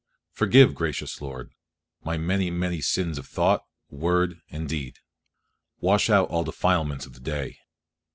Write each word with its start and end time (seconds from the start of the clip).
Forgive, 0.31 0.73
gracious 0.73 1.21
Lord, 1.21 1.51
my 2.03 2.17
many, 2.17 2.49
many 2.49 2.81
sins 2.81 3.19
of 3.19 3.27
thought, 3.27 3.67
word, 3.91 4.41
and 4.49 4.67
deed; 4.67 4.97
wash 5.79 6.09
out 6.09 6.27
all 6.29 6.43
the 6.43 6.49
defilements 6.51 7.05
of 7.05 7.13
the 7.13 7.19
day. 7.19 7.59